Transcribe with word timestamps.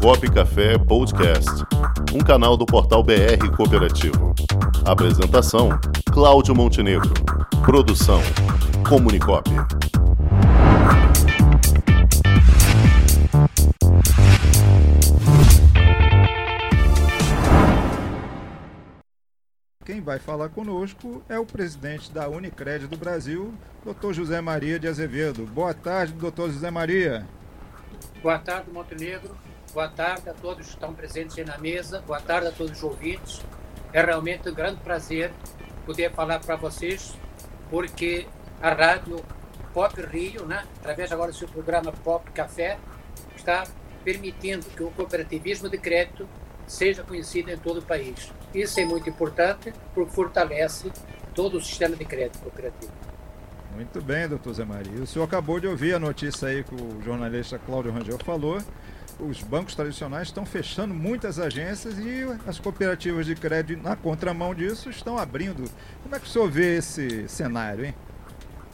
Comunicop 0.00 0.32
Café 0.32 0.78
Podcast, 0.78 1.50
um 2.14 2.20
canal 2.20 2.56
do 2.56 2.64
portal 2.64 3.02
BR 3.02 3.54
Cooperativo. 3.54 4.34
Apresentação: 4.86 5.68
Cláudio 6.10 6.54
Montenegro. 6.54 7.12
Produção: 7.62 8.18
Comunicop. 8.88 9.50
Quem 19.84 20.00
vai 20.00 20.18
falar 20.18 20.48
conosco 20.48 21.22
é 21.28 21.38
o 21.38 21.44
presidente 21.44 22.10
da 22.10 22.26
Unicred 22.26 22.86
do 22.86 22.96
Brasil, 22.96 23.52
Dr. 23.84 24.14
José 24.14 24.40
Maria 24.40 24.78
de 24.78 24.88
Azevedo. 24.88 25.44
Boa 25.44 25.74
tarde, 25.74 26.14
doutor 26.14 26.50
José 26.50 26.70
Maria. 26.70 27.26
Boa 28.22 28.38
tarde, 28.38 28.70
Montenegro. 28.70 29.49
Boa 29.72 29.88
tarde 29.88 30.28
a 30.28 30.34
todos 30.34 30.66
que 30.66 30.72
estão 30.72 30.92
presentes 30.92 31.38
aí 31.38 31.44
na 31.44 31.56
mesa. 31.56 32.00
Boa 32.00 32.20
tarde 32.20 32.48
a 32.48 32.50
todos 32.50 32.72
os 32.78 32.82
ouvintes. 32.82 33.40
É 33.92 34.04
realmente 34.04 34.48
um 34.48 34.54
grande 34.54 34.80
prazer 34.80 35.30
poder 35.86 36.10
falar 36.10 36.40
para 36.40 36.56
vocês, 36.56 37.14
porque 37.70 38.26
a 38.60 38.72
rádio 38.72 39.24
Pop 39.72 39.94
Rio, 40.02 40.44
né, 40.44 40.64
através 40.78 41.12
agora 41.12 41.30
do 41.30 41.36
seu 41.36 41.46
programa 41.46 41.92
Pop 41.92 42.28
Café, 42.32 42.78
está 43.36 43.64
permitindo 44.02 44.66
que 44.66 44.82
o 44.82 44.90
cooperativismo 44.90 45.68
de 45.68 45.78
crédito 45.78 46.28
seja 46.66 47.04
conhecido 47.04 47.52
em 47.52 47.58
todo 47.58 47.78
o 47.78 47.82
país. 47.82 48.32
Isso 48.52 48.80
é 48.80 48.84
muito 48.84 49.08
importante 49.08 49.72
porque 49.94 50.10
fortalece 50.10 50.90
todo 51.32 51.58
o 51.58 51.60
sistema 51.60 51.94
de 51.94 52.04
crédito 52.04 52.40
cooperativo. 52.40 52.92
Muito 53.74 54.02
bem, 54.02 54.28
doutor 54.28 54.52
Zé 54.52 54.64
Maria. 54.64 55.00
O 55.00 55.06
senhor 55.06 55.24
acabou 55.24 55.60
de 55.60 55.68
ouvir 55.68 55.94
a 55.94 55.98
notícia 55.98 56.48
aí 56.48 56.64
que 56.64 56.74
o 56.74 57.00
jornalista 57.02 57.56
Cláudio 57.56 57.92
Rangel 57.92 58.18
falou. 58.18 58.60
Os 59.18 59.42
bancos 59.42 59.74
tradicionais 59.74 60.28
estão 60.28 60.46
fechando 60.46 60.94
muitas 60.94 61.38
agências 61.38 61.98
e 61.98 62.24
as 62.46 62.58
cooperativas 62.58 63.26
de 63.26 63.34
crédito, 63.34 63.82
na 63.82 63.96
contramão 63.96 64.54
disso, 64.54 64.88
estão 64.88 65.18
abrindo. 65.18 65.70
Como 66.02 66.14
é 66.14 66.18
que 66.18 66.26
o 66.26 66.28
senhor 66.28 66.50
vê 66.50 66.76
esse 66.76 67.28
cenário, 67.28 67.84
hein? 67.84 67.94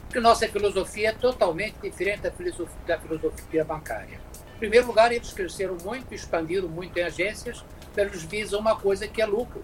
Porque 0.03 0.19
nossa 0.19 0.47
filosofia 0.47 1.09
é 1.09 1.13
totalmente 1.13 1.75
diferente 1.81 2.21
da 2.21 2.31
filosofia, 2.31 2.77
da 2.87 2.97
filosofia 2.97 3.65
bancária. 3.65 4.21
Em 4.55 4.59
primeiro 4.59 4.87
lugar, 4.87 5.11
eles 5.11 5.33
cresceram 5.33 5.77
muito, 5.83 6.13
expandiram 6.13 6.67
muito 6.67 6.97
em 6.97 7.03
agências, 7.03 7.63
eles 7.95 8.23
visam 8.23 8.59
uma 8.59 8.75
coisa 8.75 9.07
que 9.07 9.21
é 9.21 9.25
lucro. 9.25 9.61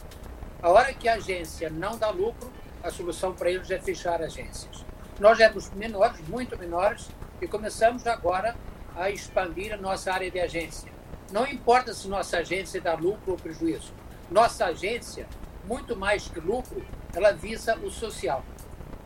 A 0.62 0.70
hora 0.70 0.94
que 0.94 1.08
a 1.08 1.16
agência 1.16 1.70
não 1.70 1.98
dá 1.98 2.10
lucro, 2.10 2.52
a 2.84 2.92
solução 2.92 3.34
para 3.34 3.50
eles 3.50 3.72
é 3.72 3.80
fechar 3.80 4.22
agências. 4.22 4.86
Nós 5.20 5.40
éramos 5.40 5.72
menores, 5.72 6.20
muito 6.28 6.58
menores, 6.58 7.08
e 7.42 7.48
começamos 7.48 8.06
agora 8.06 8.56
a 8.96 9.10
expandir 9.10 9.74
a 9.74 9.78
nossa 9.78 10.12
área 10.12 10.30
de 10.30 10.40
agência. 10.40 10.92
Não 11.32 11.48
importa 11.48 11.94
se 11.94 12.08
nossa 12.08 12.38
agência 12.38 12.80
dá 12.80 12.94
lucro 12.94 13.32
ou 13.32 13.38
prejuízo. 13.38 13.94
Nossa 14.30 14.66
agência, 14.66 15.28
muito 15.66 15.96
mais 15.96 16.28
que 16.28 16.40
lucro, 16.40 16.86
ela 17.16 17.32
visa 17.32 17.76
o 17.78 17.90
social. 17.90 18.44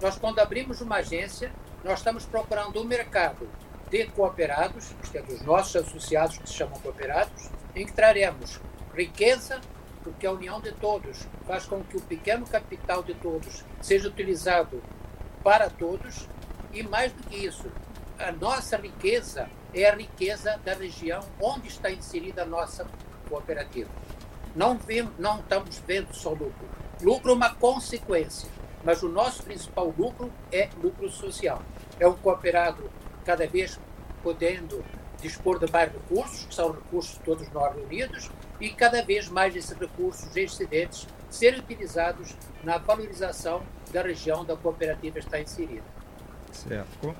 Nós, 0.01 0.17
quando 0.17 0.39
abrimos 0.39 0.81
uma 0.81 0.97
agência, 0.97 1.51
nós 1.83 1.99
estamos 1.99 2.25
procurando 2.25 2.81
um 2.81 2.83
mercado 2.83 3.49
de 3.89 4.05
cooperados, 4.07 4.91
isto 5.01 5.17
é, 5.17 5.21
dos 5.21 5.41
nossos 5.41 5.75
associados 5.75 6.37
que 6.37 6.49
se 6.49 6.55
chamam 6.55 6.79
cooperados, 6.79 7.49
em 7.75 7.85
que 7.85 7.93
traremos 7.93 8.59
riqueza, 8.93 9.61
porque 10.03 10.25
a 10.25 10.31
união 10.31 10.59
de 10.59 10.71
todos 10.73 11.25
faz 11.45 11.65
com 11.65 11.83
que 11.83 11.97
o 11.97 12.01
pequeno 12.01 12.45
capital 12.45 13.03
de 13.03 13.13
todos 13.15 13.63
seja 13.81 14.07
utilizado 14.07 14.83
para 15.43 15.69
todos 15.69 16.27
e 16.73 16.83
mais 16.83 17.11
do 17.13 17.23
que 17.23 17.37
isso, 17.45 17.71
a 18.19 18.31
nossa 18.31 18.77
riqueza 18.77 19.49
é 19.73 19.89
a 19.89 19.95
riqueza 19.95 20.59
da 20.63 20.73
região 20.73 21.21
onde 21.39 21.67
está 21.67 21.91
inserida 21.91 22.43
a 22.43 22.45
nossa 22.45 22.87
cooperativa. 23.29 23.89
Não, 24.55 24.79
não 25.19 25.39
estamos 25.39 25.77
vendo 25.85 26.13
só 26.13 26.29
lucro. 26.29 26.67
Lucro 27.01 27.31
é 27.31 27.33
uma 27.33 27.53
consequência, 27.53 28.49
mas 28.83 29.03
o 29.03 29.09
nosso 29.09 29.43
principal 29.43 29.93
lucro 29.97 30.31
é 30.51 30.69
lucro 30.81 31.09
social. 31.11 31.61
É 31.99 32.07
um 32.07 32.15
cooperado 32.15 32.89
cada 33.23 33.45
vez 33.45 33.79
podendo 34.23 34.83
dispor 35.21 35.59
de 35.59 35.71
mais 35.71 35.91
recursos, 35.91 36.45
que 36.45 36.55
são 36.55 36.71
recursos 36.71 37.19
todos 37.23 37.49
nós 37.51 37.75
reunidos, 37.75 38.31
e 38.59 38.69
cada 38.69 39.03
vez 39.03 39.29
mais 39.29 39.55
esses 39.55 39.77
recursos 39.77 40.35
excedentes 40.35 41.07
serem 41.29 41.59
utilizados 41.59 42.35
na 42.63 42.77
valorização 42.77 43.61
da 43.91 44.01
região 44.01 44.43
da 44.43 44.55
cooperativa 44.55 45.19
está 45.19 45.39
inserida. 45.39 45.83
Certo. 46.51 47.15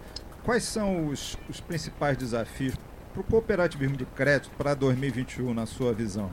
Quais 0.48 0.64
são 0.64 1.08
os, 1.08 1.38
os 1.50 1.60
principais 1.60 2.16
desafios 2.16 2.74
para 3.12 3.20
o 3.20 3.24
cooperativismo 3.26 3.98
de 3.98 4.06
crédito 4.06 4.50
para 4.58 4.74
2021, 4.74 5.54
na 5.54 5.66
sua 5.66 5.92
visão? 5.92 6.32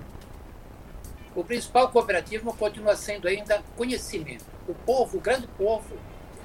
O 1.34 1.42
principal 1.42 1.90
cooperativismo 1.90 2.54
continua 2.56 2.94
sendo 2.94 3.26
ainda 3.26 3.60
conhecimento. 3.76 4.44
O 4.68 4.72
povo, 4.72 5.18
o 5.18 5.20
grande 5.20 5.48
povo, 5.58 5.96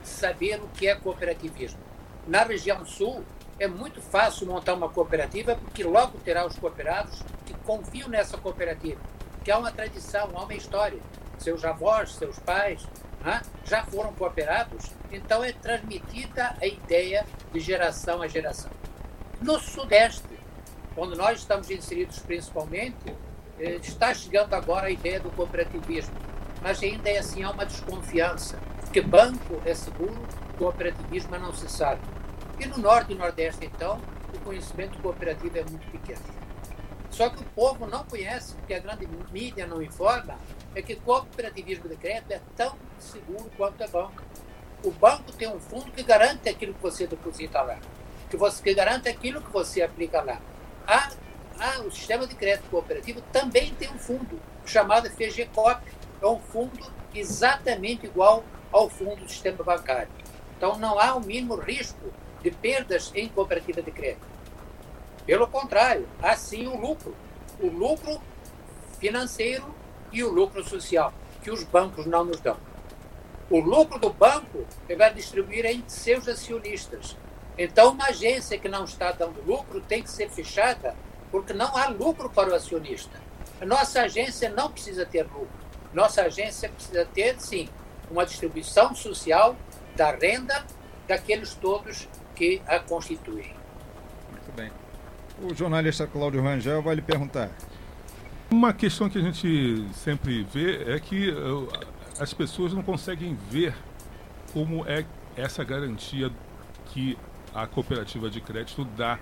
saber 0.04 0.60
o 0.64 0.68
que 0.70 0.88
é 0.88 0.96
cooperativismo. 0.96 1.78
Na 2.26 2.44
região 2.44 2.84
sul, 2.88 3.24
é 3.60 3.68
muito 3.68 4.02
fácil 4.02 4.48
montar 4.48 4.74
uma 4.74 4.90
cooperativa 4.90 5.56
porque 5.56 5.84
logo 5.84 6.18
terá 6.26 6.48
os 6.48 6.58
cooperados 6.58 7.22
que 7.46 7.54
confiam 7.54 8.10
nessa 8.10 8.36
cooperativa, 8.36 9.00
que 9.44 9.52
há 9.52 9.60
uma 9.60 9.72
tradição, 9.72 10.32
há 10.34 10.44
uma 10.44 10.56
história. 10.56 10.98
Seus 11.40 11.64
avós, 11.66 12.14
seus 12.16 12.38
pais, 12.40 12.86
né, 13.24 13.42
já 13.66 13.84
foram 13.84 14.14
cooperados, 14.14 14.92
então 15.12 15.44
é 15.44 15.52
transmitida 15.52 16.56
a 16.62 16.66
ideia 16.66 17.26
de 17.52 17.60
geração 17.60 18.22
a 18.22 18.28
geração. 18.28 18.72
No 19.42 19.60
Sudeste, 19.60 20.40
onde 20.96 21.18
nós 21.18 21.40
estamos 21.40 21.70
inseridos 21.70 22.20
principalmente, 22.20 23.16
eh, 23.60 23.80
está 23.82 24.14
chegando 24.14 24.54
agora 24.54 24.88
a 24.88 24.92
ideia 24.92 25.20
do 25.20 25.30
cooperativismo, 25.32 26.16
mas 26.62 26.82
ainda 26.84 27.10
é 27.10 27.20
assim 27.20 27.44
há 27.44 27.52
uma 27.52 27.66
desconfiança, 27.66 28.60
porque 28.82 29.02
banco 29.02 29.62
é 29.66 29.74
seguro, 29.74 30.28
cooperativismo 30.58 31.38
não 31.38 31.54
se 31.54 31.70
sabe. 31.70 32.02
E 32.60 32.66
no 32.66 32.78
Norte 32.78 33.14
e 33.14 33.16
Nordeste, 33.16 33.66
então, 33.66 34.02
o 34.34 34.40
conhecimento 34.40 34.98
cooperativo 35.02 35.58
é 35.58 35.64
muito 35.64 35.90
pequeno. 35.90 36.22
Só 37.12 37.30
que 37.30 37.42
o 37.42 37.46
povo 37.48 37.88
não 37.88 38.04
conhece, 38.04 38.54
porque 38.56 38.74
a 38.74 38.80
grande 38.80 39.08
mídia 39.32 39.66
não 39.66 39.82
informa, 39.82 40.38
é 40.76 40.82
que 40.82 40.96
cooperativismo 40.96 41.90
de 41.90 41.96
crédito 41.96 42.32
é 42.32 42.42
tão 42.56 42.76
seguro 43.00 43.50
quanto 43.58 43.84
a 43.84 43.88
banca. 43.88 44.24
O 44.84 44.92
banco 44.92 45.32
tem 45.34 45.48
um 45.48 45.60
fundo 45.60 45.92
que 45.92 46.04
garante 46.04 46.48
aquilo 46.48 46.74
que 46.74 46.82
você 46.82 47.08
deposita 47.08 47.62
lá, 47.62 47.78
que, 48.30 48.38
você, 48.38 48.64
que 48.64 48.74
garante 48.74 49.10
aquilo 49.10 49.42
que 49.42 49.52
você 49.52 49.82
aplica 49.82 50.22
lá. 50.22 50.40
A, 50.88 51.12
a, 51.60 51.82
o 51.82 51.92
sistema 51.92 52.26
de 52.26 52.36
crédito 52.36 52.70
cooperativo 52.70 53.22
também 53.34 53.74
tem 53.74 53.90
um 53.90 54.00
fundo 54.00 54.40
chamado 54.66 55.10
FGCOP, 55.10 55.82
é 56.22 56.28
um 56.28 56.40
fundo 56.40 56.80
exatamente 57.14 58.06
igual 58.06 58.44
ao 58.72 58.90
fundo 58.90 59.18
do 59.18 59.30
sistema 59.30 59.64
bancário. 59.64 60.10
Então 60.56 60.78
não 60.78 61.00
há 61.00 61.16
o 61.16 61.20
mínimo 61.20 61.56
risco 61.56 62.14
de 62.42 62.52
perdas 62.52 63.12
em 63.16 63.28
cooperativa 63.28 63.82
de 63.82 63.92
crédito. 63.92 64.29
Pelo 65.30 65.46
contrário, 65.46 66.08
há 66.24 66.36
sim 66.36 66.66
o 66.66 66.76
lucro. 66.76 67.16
O 67.60 67.68
lucro 67.68 68.20
financeiro 69.00 69.64
e 70.12 70.24
o 70.24 70.32
lucro 70.32 70.68
social, 70.68 71.14
que 71.44 71.52
os 71.52 71.64
bancos 71.64 72.08
não 72.08 72.26
nos 72.26 72.40
dão. 72.40 72.58
O 73.48 73.60
lucro 73.60 74.00
do 74.00 74.12
banco 74.12 74.66
ele 74.88 74.98
vai 74.98 75.14
distribuir 75.14 75.68
entre 75.68 75.92
seus 75.92 76.28
acionistas. 76.28 77.16
Então, 77.60 77.92
uma 77.92 78.06
agência 78.06 78.58
que 78.58 78.68
não 78.68 78.86
está 78.86 79.12
dando 79.12 79.40
lucro 79.46 79.80
tem 79.82 80.02
que 80.02 80.10
ser 80.10 80.32
fechada 80.32 80.96
porque 81.30 81.54
não 81.54 81.78
há 81.78 81.90
lucro 81.90 82.28
para 82.32 82.50
o 82.50 82.56
acionista. 82.56 83.22
A 83.62 83.68
nossa 83.68 84.02
agência 84.02 84.50
não 84.50 84.72
precisa 84.72 85.06
ter 85.06 85.28
lucro. 85.28 85.48
Nossa 85.94 86.24
agência 86.24 86.70
precisa 86.70 87.06
ter, 87.06 87.40
sim, 87.40 87.70
uma 88.10 88.26
distribuição 88.26 88.96
social 88.96 89.56
da 89.96 90.10
renda 90.10 90.66
daqueles 91.08 91.54
todos 91.54 92.10
que 92.34 92.64
a 92.66 92.80
constituem. 92.80 93.54
Muito 94.32 94.52
bem. 94.54 94.79
O 95.42 95.56
jornalista 95.56 96.06
Cláudio 96.06 96.42
Rangel 96.42 96.82
vai 96.82 96.96
lhe 96.96 97.02
perguntar. 97.02 97.50
Uma 98.52 98.74
questão 98.74 99.10
que 99.10 99.18
a 99.18 99.22
gente 99.22 99.86
sempre 99.94 100.44
vê 100.44 100.92
é 100.92 101.00
que 101.00 101.34
as 102.20 102.34
pessoas 102.34 102.74
não 102.74 102.84
conseguem 102.84 103.38
ver 103.50 103.74
como 104.52 104.86
é 104.86 105.06
essa 105.38 105.64
garantia 105.64 106.30
que 106.88 107.18
a 107.54 107.66
cooperativa 107.66 108.30
de 108.30 108.42
crédito 108.42 108.84
dá 108.98 109.18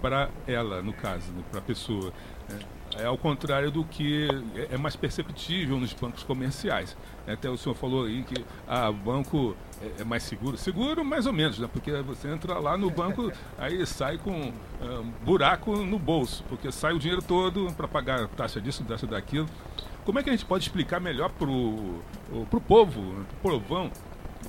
para 0.00 0.30
ela, 0.46 0.82
no 0.82 0.92
caso, 0.92 1.32
né, 1.32 1.42
para 1.50 1.60
a 1.60 1.62
pessoa. 1.62 2.12
É, 2.48 2.80
é, 2.98 3.04
ao 3.04 3.16
contrário 3.16 3.70
do 3.70 3.84
que 3.84 4.28
é, 4.54 4.74
é 4.74 4.78
mais 4.78 4.96
perceptível 4.96 5.78
nos 5.78 5.92
bancos 5.92 6.24
comerciais. 6.24 6.96
Até 7.26 7.48
o 7.48 7.56
senhor 7.56 7.74
falou 7.74 8.04
aí 8.04 8.24
que 8.24 8.44
ah, 8.66 8.90
o 8.90 8.92
banco 8.92 9.56
é, 9.80 10.00
é, 10.02 10.04
mais 10.04 10.24
seguro. 10.24 10.56
Seguro 10.56 11.04
mais 11.04 11.26
ou 11.26 11.32
menos, 11.32 11.58
né? 11.58 11.68
Porque 11.72 11.92
você 12.02 12.28
entra 12.28 12.58
lá 12.58 12.76
no 12.76 12.90
banco, 12.90 13.30
aí 13.56 13.86
sai 13.86 14.18
com 14.18 14.52
um 14.82 15.10
buraco 15.24 15.76
no 15.76 15.98
bolso, 15.98 16.44
porque 16.48 16.72
sai 16.72 16.92
o 16.92 16.98
dinheiro 16.98 17.22
todo 17.22 17.72
para 17.74 17.86
pagar 17.86 18.26
taxa 18.28 18.60
disso, 18.60 18.82
taxa 18.84 19.06
daquilo. 19.06 19.46
Como 20.04 20.18
é 20.18 20.22
que 20.22 20.30
a 20.30 20.32
gente 20.32 20.44
pode 20.44 20.64
explicar 20.64 20.98
melhor 20.98 21.30
para 21.30 21.48
o 21.48 22.02
povo, 22.66 23.24
para 23.40 23.54
o 23.54 23.60
povão, 23.60 23.92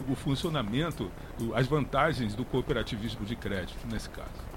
o 0.09 0.15
funcionamento, 0.15 1.11
as 1.53 1.67
vantagens 1.67 2.33
do 2.33 2.43
cooperativismo 2.43 3.25
de 3.25 3.35
crédito 3.35 3.85
nesse 3.87 4.09
caso? 4.09 4.50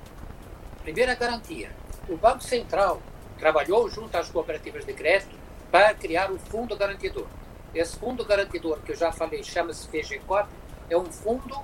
Primeira 0.85 1.15
garantia: 1.15 1.71
o 2.11 2.15
Banco 2.15 2.45
Central 2.45 3.01
trabalhou 3.39 3.89
junto 3.89 4.15
às 4.19 4.29
cooperativas 4.29 4.85
de 4.85 4.93
crédito 4.93 5.35
para 5.73 5.95
criar 5.95 6.31
o 6.31 6.39
Fundo 6.39 6.77
Garantidor. 6.77 7.27
Esse 7.75 7.97
Fundo 7.97 8.23
Garantidor, 8.23 8.79
que 8.81 8.93
eu 8.93 8.97
já 8.97 9.11
falei, 9.11 9.43
chama-se 9.43 9.89
FGCOP, 9.89 10.47
é 10.91 10.97
um 10.97 11.07
fundo 11.07 11.59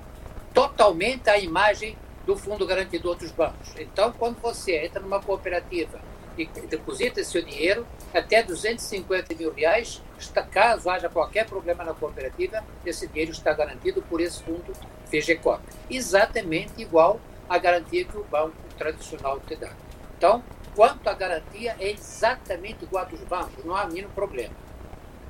totalmente 0.55 1.29
à 1.29 1.37
imagem 1.37 1.95
do 2.25 2.35
Fundo 2.35 2.65
Garantidor 2.65 3.15
dos 3.15 3.31
bancos. 3.31 3.71
Então, 3.77 4.11
quando 4.11 4.41
você 4.41 4.85
entra 4.85 4.99
numa 4.99 5.21
cooperativa 5.21 6.01
e 6.35 6.45
deposita 6.45 7.23
seu 7.23 7.43
dinheiro, 7.43 7.85
até 8.11 8.41
250 8.41 9.35
mil 9.35 9.53
reais, 9.53 10.01
caso 10.49 10.89
haja 10.89 11.09
qualquer 11.09 11.45
problema 11.45 11.83
na 11.83 11.93
cooperativa, 11.93 12.63
esse 12.83 13.07
dinheiro 13.07 13.31
está 13.31 13.53
garantido 13.53 14.01
por 14.01 14.19
esse 14.19 14.41
fundo 14.41 14.73
FGCOP. 15.05 15.61
Exatamente 15.89 16.81
igual 16.81 17.21
à 17.51 17.57
garantia 17.57 18.05
que 18.05 18.17
o 18.17 18.23
banco 18.23 18.55
tradicional 18.77 19.37
te 19.41 19.57
dá. 19.57 19.73
Então, 20.17 20.41
quanto 20.73 21.05
à 21.09 21.13
garantia, 21.13 21.75
é 21.81 21.91
exatamente 21.91 22.85
igual 22.85 23.03
a 23.03 23.07
dos 23.09 23.19
bancos, 23.25 23.65
não 23.65 23.75
há 23.75 23.85
mínimo 23.87 24.13
problema. 24.13 24.55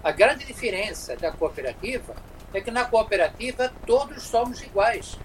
A 0.04 0.12
grande 0.12 0.46
diferença 0.46 1.16
da 1.16 1.32
cooperativa 1.32 2.16
é 2.54 2.62
que 2.62 2.70
na 2.70 2.86
cooperativa 2.86 3.74
todos 3.88 4.22
somos 4.22 4.62
iguais. 4.62 5.18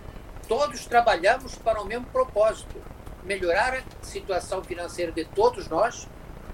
Todos 0.49 0.87
trabalhamos 0.87 1.55
para 1.57 1.83
o 1.83 1.85
mesmo 1.85 2.07
propósito, 2.07 2.83
melhorar 3.25 3.75
a 3.75 3.83
situação 4.03 4.65
financeira 4.65 5.13
de 5.13 5.27
todos 5.27 5.69
nós, 5.69 6.09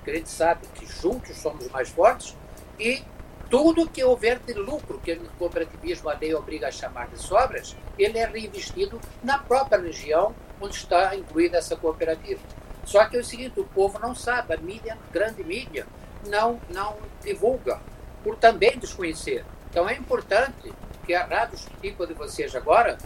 que 0.05 0.11
a 0.11 0.15
gente 0.15 0.31
sabe 0.31 0.67
que 0.75 0.87
juntos 0.87 1.37
somos 1.37 1.69
mais 1.69 1.88
fortes, 1.88 2.37
e 2.81 3.05
tudo 3.52 3.87
que 3.87 4.02
houver 4.02 4.38
de 4.38 4.54
lucro, 4.54 4.99
que 4.99 5.12
o 5.12 5.28
cooperativismo 5.38 6.08
a 6.08 6.14
lei 6.14 6.34
obriga 6.34 6.69
a 6.69 6.72
chamar 6.72 7.08
de 7.08 7.19
sobras, 7.19 7.76
ele 7.99 8.19
é 8.19 8.25
reinvestido 8.25 8.99
na 9.22 9.38
própria 9.38 9.78
região 9.78 10.34
onde 10.58 10.76
está 10.76 11.14
incluída 11.14 11.58
essa 11.58 11.76
cooperativa. 11.76 12.40
Só 12.82 13.04
que 13.04 13.19
é 13.19 13.20
o 13.20 13.25
seguinte, 13.25 13.60
o 13.60 13.64
povo 13.64 13.99
não 13.99 14.14
sabe, 14.14 14.54
a 14.54 14.56
mídia, 14.56 14.96
grande 15.12 15.44
mídia, 15.44 15.87
não, 16.26 16.58
não 16.70 16.96
divulga, 17.22 17.78
por 18.25 18.37
também 18.37 18.78
desconhecer. 18.78 19.44
Então 19.69 19.87
é 19.87 19.96
importante 19.96 20.72
que 21.04 21.12
a 21.12 21.26
rádio 21.26 21.58
tipo 21.82 22.06
de 22.06 22.14
vocês 22.14 22.56
agora 22.56 22.96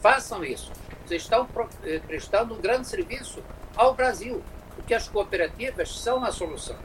façam 0.00 0.44
isso. 0.44 0.70
Vocês 1.04 1.22
estão 1.22 1.48
eh, 1.82 2.00
prestando 2.06 2.54
um 2.54 2.60
grande 2.60 2.86
serviço 2.86 3.42
ao 3.74 3.94
Brasil, 3.94 4.44
porque 4.76 4.94
as 4.94 5.08
cooperativas 5.08 5.98
são 5.98 6.24
a 6.24 6.30
solução. 6.30 6.76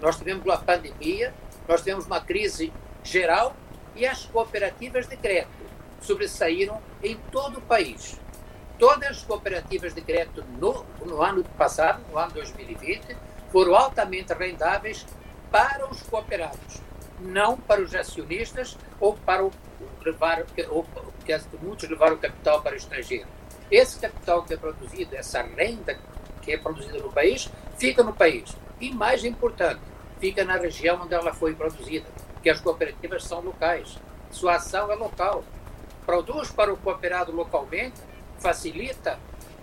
Nós 0.00 0.16
tivemos 0.16 0.42
uma 0.42 0.56
pandemia, 0.56 1.34
nós 1.68 1.80
tivemos 1.80 2.06
uma 2.06 2.20
crise 2.20 2.72
geral 3.02 3.54
e 3.94 4.06
as 4.06 4.24
cooperativas 4.24 5.06
de 5.06 5.16
crédito 5.16 5.64
sobressaíram 6.00 6.80
em 7.02 7.16
todo 7.30 7.58
o 7.58 7.62
país. 7.62 8.18
Todas 8.78 9.10
as 9.10 9.22
cooperativas 9.22 9.94
de 9.94 10.00
crédito 10.00 10.42
no, 10.58 10.84
no 11.04 11.22
ano 11.22 11.44
passado, 11.58 12.00
no 12.10 12.18
ano 12.18 12.32
2020, 12.32 13.16
foram 13.52 13.74
altamente 13.74 14.32
rendáveis 14.32 15.06
para 15.50 15.86
os 15.88 16.00
cooperados, 16.02 16.80
não 17.20 17.56
para 17.56 17.82
os 17.82 17.94
acionistas 17.94 18.78
ou 18.98 19.14
para 19.14 19.44
o 19.44 19.52
levar, 20.04 20.44
ou, 20.70 20.86
muitos 21.62 21.88
levaram 21.88 22.16
capital 22.16 22.62
para 22.62 22.74
o 22.74 22.76
estrangeiro. 22.76 23.26
Esse 23.70 24.00
capital 24.00 24.42
que 24.42 24.54
é 24.54 24.56
produzido, 24.56 25.14
essa 25.14 25.42
renda 25.42 25.98
que 26.42 26.52
é 26.52 26.56
produzida 26.56 26.98
no 26.98 27.12
país, 27.12 27.50
fica 27.76 28.02
no 28.02 28.12
país. 28.12 28.56
E 28.80 28.92
mais 28.92 29.24
importante, 29.24 29.80
fica 30.20 30.44
na 30.44 30.56
região 30.56 31.00
onde 31.02 31.14
ela 31.14 31.32
foi 31.32 31.54
produzida, 31.54 32.06
porque 32.34 32.50
as 32.50 32.60
cooperativas 32.60 33.24
são 33.24 33.40
locais. 33.40 33.98
Sua 34.30 34.56
ação 34.56 34.92
é 34.92 34.94
local. 34.94 35.42
Produz 36.04 36.50
para 36.50 36.72
o 36.72 36.76
cooperado 36.76 37.32
localmente, 37.32 38.00
facilita 38.38 39.18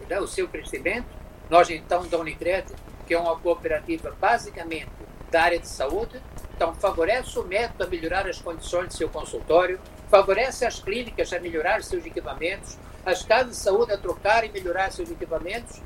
né, 0.09 0.19
o 0.19 0.27
seu 0.27 0.47
crescimento. 0.47 1.07
Nós, 1.49 1.69
então, 1.69 2.05
da 2.07 2.17
Unicred, 2.17 2.67
que 3.05 3.13
é 3.13 3.19
uma 3.19 3.37
cooperativa 3.37 4.13
basicamente 4.19 4.89
da 5.31 5.43
área 5.43 5.59
de 5.59 5.67
saúde, 5.67 6.21
então 6.55 6.73
favorece 6.73 7.37
o 7.37 7.43
método 7.43 7.83
a 7.83 7.87
melhorar 7.87 8.27
as 8.27 8.41
condições 8.41 8.89
de 8.89 8.95
seu 8.95 9.09
consultório, 9.09 9.79
favorece 10.09 10.65
as 10.65 10.79
clínicas 10.79 11.31
a 11.31 11.39
melhorar 11.39 11.83
seus 11.83 12.05
equipamentos, 12.05 12.77
as 13.05 13.23
casas 13.23 13.51
de 13.51 13.57
saúde 13.57 13.93
a 13.93 13.97
trocar 13.97 14.43
e 14.43 14.49
melhorar 14.49 14.91
seus 14.91 15.09
equipamentos, 15.09 15.81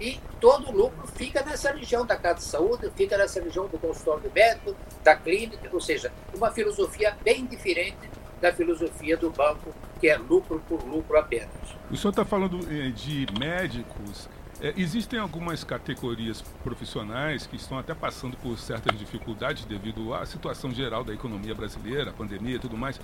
e 0.00 0.20
todo 0.40 0.68
o 0.68 0.76
lucro 0.76 1.06
fica 1.14 1.42
nessa 1.42 1.72
região 1.72 2.04
da 2.04 2.16
casa 2.16 2.36
de 2.36 2.44
saúde, 2.44 2.90
fica 2.94 3.16
nessa 3.16 3.42
região 3.42 3.66
do 3.66 3.78
consultório 3.78 4.22
do 4.22 4.32
médico, 4.32 4.76
da 5.02 5.16
clínica, 5.16 5.68
ou 5.72 5.80
seja, 5.80 6.12
uma 6.34 6.50
filosofia 6.50 7.16
bem 7.24 7.46
diferente 7.46 8.10
da 8.40 8.52
filosofia 8.52 9.16
do 9.16 9.30
banco, 9.30 9.74
que 9.98 10.08
é 10.08 10.16
lucro 10.16 10.62
por 10.68 10.82
lucro 10.84 11.18
apenas. 11.18 11.48
O 11.90 11.96
senhor 11.96 12.10
está 12.10 12.24
falando 12.24 12.60
eh, 12.70 12.90
de 12.90 13.26
médicos. 13.38 14.28
É, 14.60 14.72
existem 14.76 15.18
algumas 15.18 15.62
categorias 15.64 16.42
profissionais 16.64 17.46
que 17.46 17.56
estão 17.56 17.78
até 17.78 17.94
passando 17.94 18.36
por 18.38 18.58
certas 18.58 18.98
dificuldades 18.98 19.66
devido 19.66 20.14
à 20.14 20.24
situação 20.24 20.70
geral 20.70 21.04
da 21.04 21.12
economia 21.12 21.54
brasileira, 21.54 22.10
a 22.10 22.12
pandemia 22.12 22.56
e 22.56 22.58
tudo 22.58 22.76
mais. 22.76 22.98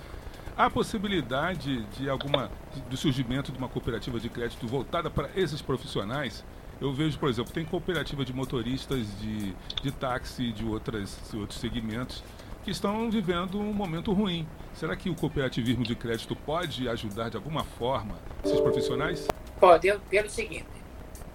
Há 0.55 0.69
possibilidade 0.69 1.83
de 1.97 2.09
alguma 2.09 2.49
do 2.89 2.97
surgimento 2.97 3.51
de 3.51 3.57
uma 3.57 3.67
cooperativa 3.67 4.19
de 4.19 4.29
crédito 4.29 4.67
voltada 4.67 5.09
para 5.09 5.29
esses 5.35 5.61
profissionais? 5.61 6.43
Eu 6.81 6.93
vejo, 6.93 7.17
por 7.17 7.29
exemplo, 7.29 7.53
tem 7.53 7.63
cooperativa 7.63 8.25
de 8.25 8.33
motoristas 8.33 9.07
de, 9.19 9.53
de 9.81 9.91
táxi, 9.91 10.51
de 10.51 10.65
outras, 10.65 11.33
outros 11.33 11.59
segmentos, 11.59 12.23
que 12.63 12.71
estão 12.71 13.09
vivendo 13.09 13.59
um 13.59 13.73
momento 13.73 14.11
ruim. 14.13 14.47
Será 14.73 14.95
que 14.95 15.09
o 15.09 15.15
cooperativismo 15.15 15.83
de 15.83 15.95
crédito 15.95 16.35
pode 16.35 16.87
ajudar 16.89 17.29
de 17.29 17.37
alguma 17.37 17.63
forma 17.63 18.15
esses 18.43 18.59
profissionais? 18.59 19.27
Pode, 19.59 19.93
pelo 20.09 20.29
seguinte: 20.29 20.67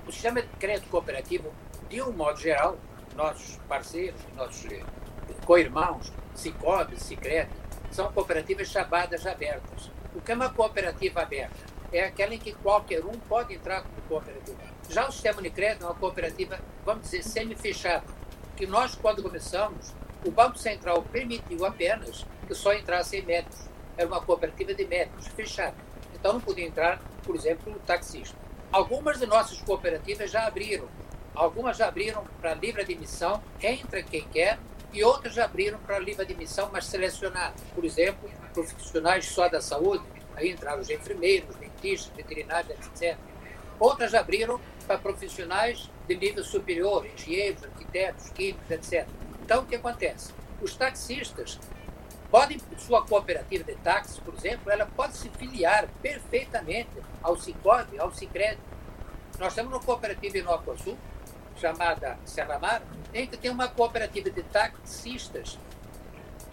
o 0.06 0.12
sistema 0.12 0.42
de 0.42 0.48
crédito 0.58 0.88
cooperativo, 0.88 1.52
de 1.88 2.02
um 2.02 2.12
modo 2.12 2.38
geral, 2.40 2.78
nossos 3.16 3.56
parceiros, 3.68 4.20
nossos 4.36 4.64
eh, 4.66 4.82
co-irmãos, 5.44 6.12
Cicobi, 6.34 6.98
Cicred, 7.00 7.48
são 7.90 8.10
cooperativas 8.12 8.68
chamadas 8.68 9.26
abertas. 9.26 9.90
O 10.14 10.20
que 10.20 10.32
é 10.32 10.34
uma 10.34 10.50
cooperativa 10.50 11.22
aberta? 11.22 11.77
É 11.92 12.04
aquela 12.04 12.34
em 12.34 12.38
que 12.38 12.52
qualquer 12.52 13.04
um 13.04 13.12
pode 13.12 13.54
entrar 13.54 13.82
como 13.82 14.02
cooperativa. 14.08 14.58
Já 14.90 15.08
o 15.08 15.12
sistema 15.12 15.38
Unicred 15.38 15.82
é 15.82 15.84
uma 15.84 15.94
cooperativa, 15.94 16.58
vamos 16.84 17.04
dizer, 17.04 17.22
semi-fechada, 17.22 18.04
que 18.56 18.66
nós, 18.66 18.94
quando 18.94 19.22
começamos, 19.22 19.94
o 20.24 20.30
Banco 20.30 20.58
Central 20.58 21.02
permitiu 21.02 21.64
apenas 21.64 22.26
que 22.46 22.54
só 22.54 22.74
entrassem 22.74 23.22
médicos. 23.22 23.66
Era 23.96 24.06
uma 24.06 24.20
cooperativa 24.20 24.74
de 24.74 24.84
médicos, 24.86 25.26
fechada. 25.28 25.76
Então 26.14 26.34
não 26.34 26.40
podia 26.40 26.66
entrar, 26.66 27.00
por 27.22 27.34
exemplo, 27.34 27.72
o 27.72 27.78
taxista. 27.80 28.36
Algumas 28.70 29.18
de 29.18 29.26
nossas 29.26 29.60
cooperativas 29.62 30.30
já 30.30 30.46
abriram. 30.46 30.88
Algumas 31.34 31.76
já 31.76 31.88
abriram 31.88 32.24
para 32.40 32.54
livre 32.54 32.82
admissão, 32.82 33.42
entra 33.62 34.02
quem 34.02 34.26
quer, 34.28 34.58
e 34.92 35.04
outras 35.04 35.34
já 35.34 35.44
abriram 35.44 35.78
para 35.78 35.98
livre 35.98 36.22
admissão, 36.22 36.68
mas 36.72 36.86
selecionadas. 36.86 37.60
Por 37.74 37.84
exemplo, 37.84 38.28
profissionais 38.52 39.26
só 39.26 39.48
da 39.48 39.60
saúde, 39.60 40.04
aí 40.34 40.50
entraram 40.50 40.80
os 40.80 40.90
enfermeiros, 40.90 41.54
dentistas, 41.80 42.14
veterinários, 42.16 42.70
etc. 42.70 43.16
Outras 43.78 44.14
abriram 44.14 44.60
para 44.86 44.98
profissionais 44.98 45.88
de 46.06 46.16
nível 46.16 46.42
superior, 46.42 47.06
engenheiros, 47.06 47.62
arquitetos, 47.64 48.30
químicos, 48.30 48.70
etc. 48.70 49.06
Então, 49.42 49.62
o 49.62 49.66
que 49.66 49.76
acontece? 49.76 50.32
Os 50.60 50.74
taxistas 50.74 51.58
podem, 52.30 52.60
sua 52.78 53.04
cooperativa 53.04 53.64
de 53.64 53.74
táxi, 53.76 54.20
por 54.20 54.34
exemplo, 54.34 54.70
ela 54.70 54.86
pode 54.86 55.16
se 55.16 55.28
filiar 55.30 55.88
perfeitamente 56.02 56.90
ao 57.22 57.36
Cicobi, 57.36 57.98
ao 57.98 58.12
Cicred. 58.12 58.58
Nós 59.38 59.54
temos 59.54 59.72
uma 59.72 59.80
cooperativa 59.80 60.38
em 60.38 60.42
Nova 60.42 60.76
Sul, 60.76 60.98
chamada 61.56 62.18
Serra 62.24 62.58
Mar, 62.58 62.82
em 63.12 63.26
que 63.26 63.36
tem 63.36 63.50
uma 63.50 63.68
cooperativa 63.68 64.30
de 64.30 64.42
taxistas 64.44 65.58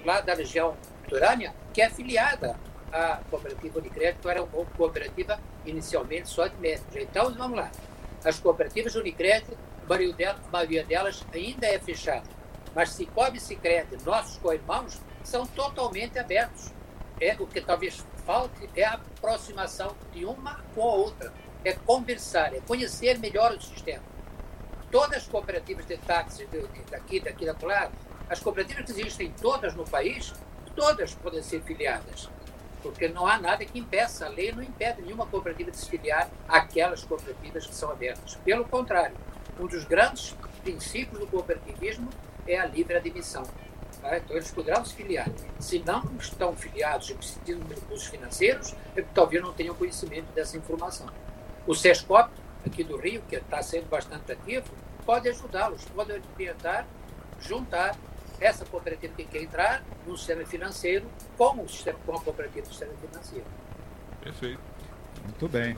lá 0.03 0.22
da 0.22 0.34
região 0.34 0.77
litorânea, 1.03 1.53
que 1.74 1.82
é 1.82 1.86
afiliada 1.86 2.58
à 2.91 3.19
cooperativa 3.29 3.79
Unicred, 3.79 4.17
que 4.19 4.27
era 4.27 4.43
uma 4.43 4.65
cooperativa 4.65 5.39
inicialmente 5.65 6.29
só 6.29 6.47
de 6.47 6.55
médicos. 6.57 6.95
Então, 6.95 7.33
vamos 7.33 7.57
lá. 7.57 7.71
As 8.23 8.39
cooperativas 8.39 8.95
Unicred, 8.95 9.45
a 9.87 10.51
maioria 10.51 10.83
delas 10.83 11.25
ainda 11.33 11.67
é 11.67 11.79
fechada. 11.79 12.23
Mas 12.73 12.89
Cicobi 12.89 13.37
e 13.37 13.41
Cicred, 13.41 13.87
nossos 14.03 14.37
co-irmãos, 14.37 14.99
são 15.23 15.45
totalmente 15.45 16.19
abertos. 16.19 16.71
É, 17.19 17.35
o 17.39 17.47
que 17.47 17.61
talvez 17.61 18.05
falte 18.25 18.69
é 18.75 18.83
a 18.83 18.95
aproximação 18.95 19.95
de 20.11 20.25
uma 20.25 20.59
com 20.73 20.81
a 20.81 20.95
outra. 20.95 21.33
É 21.63 21.73
conversar, 21.73 22.53
é 22.53 22.59
conhecer 22.59 23.17
melhor 23.17 23.53
o 23.53 23.61
sistema 23.61 24.03
todas 24.95 25.17
as 25.17 25.27
cooperativas 25.27 25.85
de 25.85 25.97
táxi 25.97 26.47
daqui, 26.89 27.19
daqui 27.19 27.45
da 27.45 27.53
Colar, 27.53 27.91
as 28.29 28.39
cooperativas 28.39 28.85
que 28.85 28.91
existem 28.93 29.29
todas 29.41 29.75
no 29.75 29.83
país, 29.83 30.33
todas 30.73 31.13
podem 31.15 31.43
ser 31.43 31.61
filiadas. 31.63 32.29
Porque 32.91 33.07
não 33.07 33.25
há 33.25 33.39
nada 33.39 33.65
que 33.65 33.79
impeça, 33.79 34.25
a 34.25 34.29
lei 34.29 34.51
não 34.51 34.61
impede 34.61 35.01
nenhuma 35.01 35.25
cooperativa 35.25 35.71
de 35.71 35.77
se 35.77 35.89
filiar 35.89 36.29
àquelas 36.47 37.03
cooperativas 37.03 37.65
que 37.65 37.73
são 37.73 37.91
abertas. 37.91 38.35
Pelo 38.45 38.65
contrário, 38.65 39.15
um 39.59 39.65
dos 39.65 39.83
grandes 39.85 40.35
princípios 40.61 41.19
do 41.19 41.27
cooperativismo 41.27 42.09
é 42.47 42.59
a 42.59 42.65
livre 42.65 42.95
admissão. 42.95 43.43
Tá? 44.01 44.17
Então, 44.17 44.35
eles 44.35 44.51
poderão 44.51 44.85
se 44.85 44.93
filiar. 44.93 45.27
Se 45.59 45.79
não 45.79 46.03
estão 46.19 46.55
filiados 46.55 47.09
e 47.09 47.15
precisam 47.15 47.59
de 47.59 47.73
recursos 47.73 48.07
financeiros, 48.07 48.75
é 48.95 49.01
talvez 49.13 49.41
não 49.41 49.53
tenham 49.53 49.73
conhecimento 49.73 50.31
dessa 50.33 50.57
informação. 50.57 51.07
O 51.65 51.73
SESCOP, 51.73 52.29
aqui 52.65 52.83
do 52.83 52.97
Rio, 52.97 53.21
que 53.27 53.35
está 53.35 53.61
sendo 53.63 53.87
bastante 53.89 54.31
ativo, 54.31 54.67
pode 55.05 55.27
ajudá-los, 55.29 55.83
pode 55.85 56.11
orientar, 56.11 56.85
juntar 57.39 57.95
essa 58.39 58.65
cooperativa 58.65 59.13
que 59.15 59.25
quer 59.25 59.43
entrar 59.43 59.83
no 60.05 60.17
sistema 60.17 60.45
financeiro 60.45 61.05
com, 61.37 61.61
o 61.61 61.67
sistema, 61.67 61.97
com 62.05 62.15
a 62.15 62.21
cooperativa 62.21 62.65
do 62.65 62.69
sistema 62.69 62.93
financeiro. 62.93 63.45
Perfeito. 64.21 64.59
Muito 65.23 65.47
bem. 65.47 65.77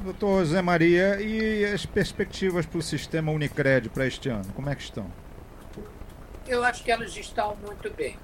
Doutor 0.00 0.44
Zé 0.44 0.60
Maria, 0.60 1.20
e 1.20 1.64
as 1.64 1.86
perspectivas 1.86 2.66
para 2.66 2.78
o 2.78 2.82
sistema 2.82 3.30
Unicred 3.30 3.88
para 3.88 4.06
este 4.06 4.28
ano, 4.28 4.52
como 4.54 4.68
é 4.68 4.74
que 4.74 4.82
estão? 4.82 5.10
Eu 6.46 6.64
acho 6.64 6.82
que 6.82 6.90
elas 6.90 7.16
estão 7.16 7.56
muito 7.56 7.90
bem. 7.90 8.18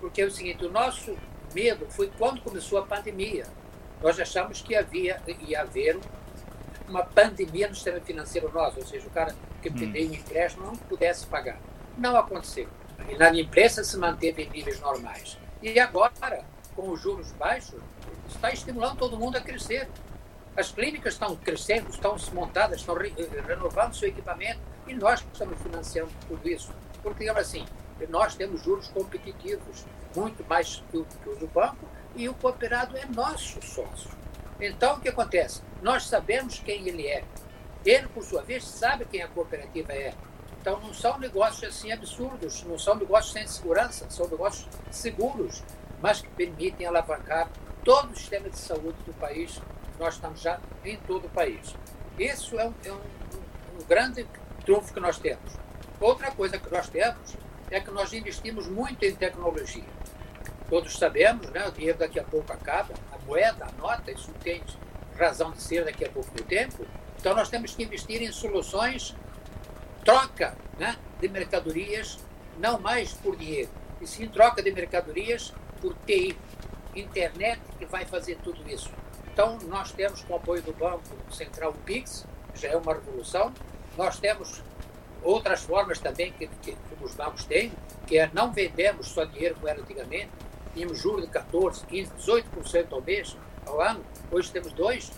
Porque 0.00 0.20
é 0.20 0.26
o 0.26 0.30
seguinte, 0.30 0.64
o 0.64 0.70
nosso 0.70 1.16
medo 1.54 1.86
foi 1.88 2.10
quando 2.18 2.40
começou 2.42 2.78
a 2.78 2.82
pandemia. 2.82 3.46
Nós 4.02 4.20
achamos 4.20 4.60
que 4.60 4.76
havia, 4.76 5.20
ia 5.48 5.62
haver 5.62 5.98
uma 6.86 7.04
pandemia 7.04 7.68
no 7.68 7.74
sistema 7.74 8.00
financeiro 8.00 8.52
nosso, 8.52 8.78
ou 8.78 8.86
seja, 8.86 9.06
o 9.06 9.10
cara 9.10 9.34
que 9.62 9.70
hum. 9.70 9.72
pediu 9.72 10.10
um 10.10 10.14
empréstimo 10.14 10.66
não 10.66 10.76
pudesse 10.76 11.26
pagar. 11.26 11.58
Não 11.96 12.16
aconteceu. 12.16 12.68
A 12.98 13.12
inadimplência 13.12 13.84
se 13.84 13.96
manteve 13.96 14.42
em 14.42 14.50
níveis 14.50 14.80
normais. 14.80 15.38
E 15.62 15.78
agora, 15.78 16.44
com 16.74 16.90
os 16.90 17.00
juros 17.00 17.32
baixos, 17.32 17.80
está 18.28 18.52
estimulando 18.52 18.98
todo 18.98 19.18
mundo 19.18 19.36
a 19.36 19.40
crescer. 19.40 19.88
As 20.56 20.70
clínicas 20.70 21.14
estão 21.14 21.34
crescendo, 21.36 21.90
estão 21.90 22.16
montadas, 22.32 22.80
estão 22.80 22.94
re 22.94 23.12
eh, 23.18 23.42
renovando 23.46 23.94
seu 23.94 24.08
equipamento 24.08 24.60
e 24.86 24.94
nós 24.94 25.24
estamos 25.32 25.60
financiando 25.60 26.12
tudo 26.28 26.48
isso. 26.48 26.72
Porque, 27.02 27.20
digamos 27.20 27.42
assim, 27.42 27.66
nós 28.08 28.34
temos 28.34 28.62
juros 28.62 28.88
competitivos, 28.88 29.84
muito 30.14 30.44
mais 30.48 30.82
que 30.90 30.98
o, 30.98 31.04
que 31.04 31.28
o 31.28 31.36
do 31.36 31.46
banco, 31.48 31.88
e 32.16 32.28
o 32.28 32.34
cooperado 32.34 32.96
é 32.96 33.04
nosso 33.06 33.60
sócio. 33.62 34.10
Então, 34.60 34.96
o 34.96 35.00
que 35.00 35.08
acontece? 35.08 35.62
Nós 35.82 36.06
sabemos 36.06 36.60
quem 36.60 36.86
ele 36.88 37.06
é. 37.06 37.24
Ele, 37.84 38.06
por 38.08 38.24
sua 38.24 38.42
vez, 38.42 38.64
sabe 38.64 39.04
quem 39.04 39.22
a 39.22 39.28
cooperativa 39.28 39.92
é. 39.92 40.14
Então, 40.64 40.80
não 40.80 40.94
são 40.94 41.18
negócios 41.18 41.62
assim 41.62 41.92
absurdos, 41.92 42.62
não 42.62 42.78
são 42.78 42.94
negócios 42.94 43.34
sem 43.34 43.46
segurança, 43.46 44.08
são 44.08 44.26
negócios 44.26 44.66
seguros, 44.90 45.62
mas 46.00 46.22
que 46.22 46.28
permitem 46.28 46.86
alavancar 46.86 47.50
todo 47.84 48.12
o 48.12 48.16
sistema 48.16 48.48
de 48.48 48.56
saúde 48.56 48.96
do 49.04 49.12
país 49.12 49.60
nós 49.98 50.14
estamos 50.14 50.40
já 50.40 50.58
em 50.82 50.96
todo 50.96 51.26
o 51.26 51.28
país. 51.28 51.76
Isso 52.18 52.58
é 52.58 52.66
um, 52.66 52.72
é 52.82 52.92
um, 52.92 52.96
um 53.78 53.84
grande 53.86 54.26
trunfo 54.64 54.94
que 54.94 55.00
nós 55.00 55.18
temos. 55.18 55.52
Outra 56.00 56.30
coisa 56.30 56.58
que 56.58 56.72
nós 56.72 56.88
temos 56.88 57.36
é 57.70 57.78
que 57.78 57.90
nós 57.90 58.14
investimos 58.14 58.66
muito 58.66 59.04
em 59.04 59.14
tecnologia. 59.14 59.84
Todos 60.70 60.96
sabemos, 60.96 61.46
né, 61.50 61.68
o 61.68 61.72
dinheiro 61.72 61.98
daqui 61.98 62.18
a 62.18 62.24
pouco 62.24 62.50
acaba, 62.50 62.94
a 63.12 63.18
moeda, 63.26 63.66
a 63.66 63.72
nota, 63.72 64.10
isso 64.10 64.32
tem 64.42 64.62
razão 65.14 65.52
de 65.52 65.62
ser 65.62 65.84
daqui 65.84 66.06
a 66.06 66.10
pouco 66.10 66.34
do 66.34 66.42
tempo. 66.42 66.86
Então 67.20 67.34
nós 67.34 67.50
temos 67.50 67.74
que 67.74 67.82
investir 67.82 68.22
em 68.22 68.32
soluções, 68.32 69.14
troca 70.04 70.56
né, 70.78 70.96
de 71.20 71.28
mercadorias, 71.28 72.18
não 72.58 72.78
mais 72.78 73.12
por 73.14 73.36
dinheiro, 73.36 73.70
e 74.00 74.06
sim 74.06 74.28
troca 74.28 74.62
de 74.62 74.70
mercadorias 74.70 75.52
por 75.80 75.94
TI, 76.06 76.36
internet 76.94 77.60
que 77.78 77.86
vai 77.86 78.04
fazer 78.04 78.38
tudo 78.42 78.68
isso. 78.68 78.90
Então, 79.32 79.58
nós 79.66 79.90
temos, 79.90 80.22
com 80.22 80.34
o 80.34 80.36
apoio 80.36 80.62
do 80.62 80.72
Banco 80.72 81.02
Central, 81.30 81.70
o 81.70 81.74
PIX, 81.74 82.24
já 82.54 82.68
é 82.68 82.76
uma 82.76 82.94
revolução. 82.94 83.52
Nós 83.96 84.18
temos 84.20 84.62
outras 85.22 85.62
formas 85.62 85.98
também 85.98 86.32
que, 86.32 86.46
que, 86.46 86.72
que 86.72 87.04
os 87.04 87.14
bancos 87.14 87.44
têm, 87.44 87.72
que 88.06 88.18
é 88.18 88.30
não 88.32 88.52
vendemos 88.52 89.08
só 89.08 89.24
dinheiro 89.24 89.56
como 89.56 89.68
era 89.68 89.80
antigamente, 89.80 90.30
tínhamos 90.72 90.98
juros 90.98 91.24
de 91.24 91.30
14%, 91.30 91.84
15%, 91.86 92.10
18% 92.54 92.92
ao 92.92 93.00
mês, 93.00 93.36
ao 93.66 93.80
ano, 93.80 94.04
hoje 94.30 94.50
temos 94.52 94.72
dois. 94.72 95.10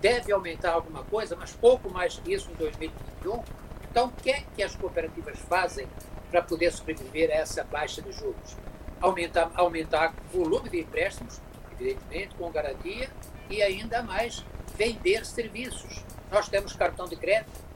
Deve 0.00 0.30
aumentar 0.30 0.72
alguma 0.72 1.02
coisa, 1.04 1.34
mas 1.34 1.52
pouco 1.52 1.90
mais 1.90 2.18
que 2.18 2.32
isso 2.32 2.50
em 2.50 2.54
2021. 2.54 3.42
Então, 3.90 4.06
o 4.06 4.12
que 4.12 4.30
é 4.30 4.44
que 4.54 4.62
as 4.62 4.74
cooperativas 4.76 5.38
fazem 5.40 5.86
para 6.30 6.42
poder 6.42 6.70
sobreviver 6.72 7.30
a 7.30 7.34
essa 7.34 7.64
baixa 7.64 8.02
de 8.02 8.12
juros? 8.12 8.56
Aumentar, 9.00 9.50
aumentar 9.54 10.14
o 10.32 10.38
volume 10.38 10.68
de 10.68 10.80
empréstimos, 10.80 11.40
evidentemente, 11.72 12.34
com 12.34 12.50
garantia, 12.50 13.08
e 13.48 13.62
ainda 13.62 14.02
mais 14.02 14.44
vender 14.76 15.24
serviços. 15.24 16.04
Nós 16.30 16.48
temos 16.48 16.74
cartão 16.74 17.08
de 17.08 17.16
crédito. 17.16 17.66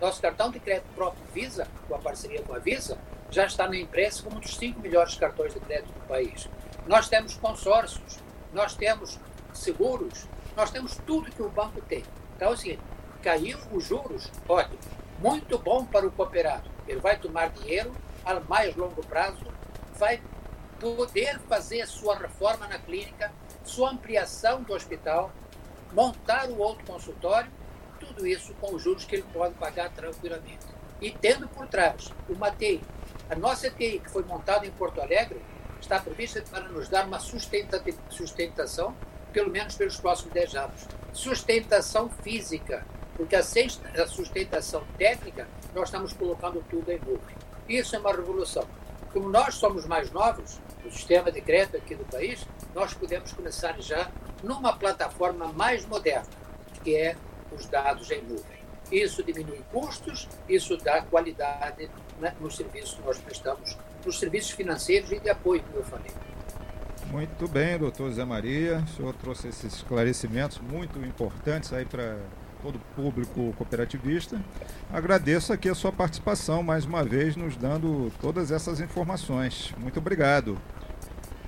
Nosso 0.00 0.20
cartão 0.20 0.50
de 0.50 0.60
crédito 0.60 0.86
próprio 0.94 1.24
Visa, 1.32 1.66
com 1.88 1.94
a 1.94 1.98
parceria 1.98 2.42
com 2.42 2.54
a 2.54 2.58
Visa, 2.58 2.98
já 3.30 3.46
está 3.46 3.66
na 3.66 3.76
imprensa 3.76 4.22
como 4.22 4.36
um 4.36 4.40
dos 4.40 4.56
cinco 4.56 4.80
melhores 4.80 5.14
cartões 5.16 5.54
de 5.54 5.60
crédito 5.60 5.92
do 5.92 6.06
país. 6.06 6.48
Nós 6.86 7.08
temos 7.08 7.34
consórcios, 7.36 8.18
nós 8.52 8.76
temos 8.76 9.18
seguros, 9.52 10.26
nós 10.54 10.70
temos 10.70 10.96
tudo 11.06 11.30
que 11.30 11.42
o 11.42 11.48
banco 11.48 11.80
tem. 11.82 12.04
Então, 12.36 12.52
assim, 12.52 12.78
caiu 13.22 13.58
os 13.72 13.84
juros, 13.84 14.30
ótimo. 14.48 14.78
Muito 15.18 15.58
bom 15.58 15.84
para 15.84 16.06
o 16.06 16.12
cooperado. 16.12 16.70
Ele 16.86 17.00
vai 17.00 17.18
tomar 17.18 17.48
dinheiro 17.50 17.92
a 18.24 18.38
mais 18.40 18.76
longo 18.76 19.04
prazo, 19.06 19.46
vai 19.94 20.20
poder 20.78 21.38
fazer 21.48 21.86
sua 21.86 22.16
reforma 22.16 22.66
na 22.66 22.78
clínica, 22.78 23.32
sua 23.64 23.90
ampliação 23.90 24.62
do 24.62 24.74
hospital, 24.74 25.32
montar 25.92 26.48
o 26.50 26.58
outro 26.58 26.84
consultório, 26.84 27.50
tudo 27.98 28.26
isso 28.26 28.52
com 28.60 28.74
os 28.74 28.82
juros 28.82 29.04
que 29.04 29.16
ele 29.16 29.24
pode 29.32 29.54
pagar 29.54 29.90
tranquilamente. 29.90 30.66
E 31.00 31.10
tendo 31.10 31.48
por 31.48 31.66
trás 31.66 32.12
uma 32.28 32.50
TI, 32.50 32.82
a 33.30 33.34
nossa 33.34 33.70
TI 33.70 34.00
que 34.00 34.10
foi 34.10 34.22
montada 34.22 34.66
em 34.66 34.70
Porto 34.70 35.00
Alegre, 35.00 35.40
está 35.80 35.98
prevista 35.98 36.42
para 36.50 36.68
nos 36.68 36.88
dar 36.88 37.06
uma 37.06 37.20
sustentação, 37.20 38.94
pelo 39.32 39.50
menos 39.50 39.74
pelos 39.74 39.98
próximos 39.98 40.32
10 40.32 40.54
anos. 40.56 40.86
Sustentação 41.12 42.10
física, 42.22 42.84
porque 43.16 43.34
a 43.34 43.42
sustentação 44.06 44.84
técnica, 44.98 45.48
nós 45.74 45.88
estamos 45.88 46.12
colocando 46.12 46.62
tudo 46.68 46.90
em 46.90 46.98
nuvem. 46.98 47.36
Isso 47.68 47.96
é 47.96 47.98
uma 47.98 48.12
revolução. 48.12 48.66
Como 49.12 49.28
nós 49.28 49.54
somos 49.54 49.86
mais 49.86 50.10
novos, 50.10 50.60
o 50.84 50.90
sistema 50.90 51.32
de 51.32 51.40
crédito 51.40 51.76
aqui 51.78 51.94
do 51.94 52.04
país, 52.04 52.46
nós 52.74 52.92
podemos 52.92 53.32
começar 53.32 53.80
já 53.80 54.10
numa 54.42 54.76
plataforma 54.76 55.52
mais 55.52 55.86
moderna, 55.86 56.28
que 56.84 56.94
é 56.94 57.16
os 57.50 57.66
dados 57.66 58.10
em 58.10 58.20
nuvem. 58.22 58.56
Isso 58.92 59.22
diminui 59.22 59.62
custos, 59.72 60.28
isso 60.48 60.76
dá 60.76 61.02
qualidade 61.02 61.90
né, 62.20 62.34
no 62.38 62.50
serviço 62.50 62.96
que 62.96 63.02
nós 63.02 63.18
prestamos, 63.18 63.76
nos 64.04 64.18
serviços 64.18 64.50
financeiros 64.52 65.10
e 65.10 65.18
de 65.18 65.30
apoio, 65.30 65.62
como 65.62 65.78
eu 65.78 65.84
falei. 65.84 66.12
Muito 67.10 67.48
bem, 67.48 67.78
doutor 67.78 68.12
Zé 68.12 68.24
Maria. 68.24 68.84
O 68.84 68.96
senhor 68.96 69.14
trouxe 69.14 69.48
esses 69.48 69.74
esclarecimentos 69.74 70.58
muito 70.58 70.98
importantes 70.98 71.72
aí 71.72 71.84
para 71.84 72.18
todo 72.66 72.80
público 72.96 73.54
cooperativista. 73.56 74.40
Agradeço 74.92 75.52
aqui 75.52 75.68
a 75.68 75.74
sua 75.74 75.92
participação 75.92 76.64
mais 76.64 76.84
uma 76.84 77.04
vez, 77.04 77.36
nos 77.36 77.56
dando 77.56 78.12
todas 78.20 78.50
essas 78.50 78.80
informações. 78.80 79.72
Muito 79.78 80.00
obrigado. 80.00 80.58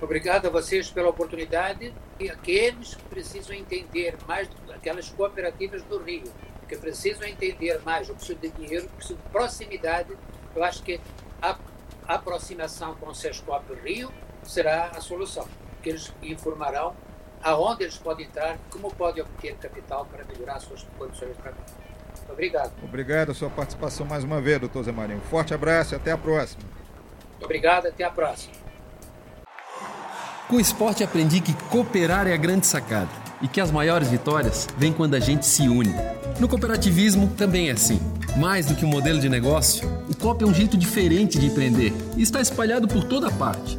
Obrigado 0.01 0.47
a 0.47 0.51
vocês 0.51 0.91
pela 0.91 1.09
oportunidade 1.09 1.93
e 2.21 2.31
aqueles 2.31 2.95
que 2.95 3.03
precisam 3.05 3.57
entender 3.57 4.17
mais 4.29 4.49
aquelas 4.73 5.09
cooperativas 5.09 5.83
do 5.83 5.99
Rio, 5.99 6.33
que 6.69 6.77
precisam 6.77 7.27
entender 7.27 7.81
mais 7.85 8.09
o 8.09 8.15
preciso 8.15 8.39
de 8.39 8.51
dinheiro, 8.51 8.87
o 8.87 8.91
preciso 8.91 9.19
de 9.19 9.29
proximidade. 9.31 10.17
Eu 10.55 10.63
acho 10.63 10.85
que 10.85 11.01
a 11.43 11.59
aproximação 12.07 12.95
com 12.95 13.09
o 13.09 13.15
Sescop 13.15 13.65
Rio 13.85 14.13
será 14.45 14.93
a 14.95 15.01
solução, 15.01 15.49
que 15.83 15.89
eles 15.89 16.13
informarão 16.23 16.95
aonde 17.43 17.85
eles 17.85 17.97
podem 17.97 18.27
entrar, 18.27 18.59
como 18.71 18.93
podem 18.95 19.23
obter 19.23 19.55
capital 19.57 20.07
para 20.07 20.25
melhorar 20.25 20.61
suas 20.61 20.87
condições 20.99 21.29
de 21.29 21.35
trabalho. 21.35 21.65
Obrigado. 22.31 22.73
Obrigado 22.83 23.31
a 23.31 23.35
sua 23.35 23.49
participação 23.49 24.07
mais 24.07 24.23
uma 24.23 24.41
vez, 24.41 24.61
doutor 24.61 24.85
Zé 24.85 24.93
Marinho. 24.93 25.21
Forte 25.31 25.55
abraço 25.55 25.95
e 25.95 25.97
até 25.97 26.13
a 26.13 26.19
próxima. 26.19 26.63
Obrigado, 27.41 27.87
até 27.87 28.05
a 28.05 28.11
próxima. 28.11 28.55
Com 30.49 30.57
o 30.57 30.61
esporte 30.61 31.05
aprendi 31.05 31.41
que 31.41 31.53
cooperar 31.69 32.27
é 32.27 32.33
a 32.33 32.37
grande 32.37 32.67
sacada 32.67 33.11
e 33.41 33.49
que 33.49 33.61
as 33.61 33.71
maiores 33.71 34.09
vitórias 34.09 34.67
vêm 34.77 34.93
quando 34.93 35.15
a 35.15 35.21
gente 35.21 35.47
se 35.47 35.69
une. 35.69 35.95
No 36.41 36.49
cooperativismo 36.49 37.29
também 37.37 37.69
é 37.69 37.73
assim. 37.73 38.01
Mais 38.37 38.67
do 38.67 38.75
que 38.75 38.85
um 38.85 38.89
modelo 38.89 39.21
de 39.21 39.29
negócio, 39.29 39.89
o 40.09 40.17
COP 40.17 40.45
é 40.45 40.47
um 40.47 40.55
jeito 40.55 40.77
diferente 40.77 41.39
de 41.39 41.47
empreender 41.47 41.93
e 42.17 42.23
está 42.23 42.41
espalhado 42.41 42.89
por 42.89 43.05
toda 43.05 43.31
parte 43.31 43.79